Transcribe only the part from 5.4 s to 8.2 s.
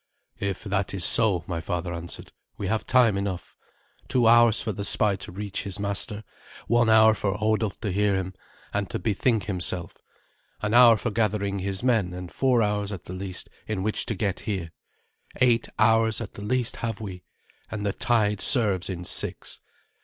his master; one hour for Hodulf to hear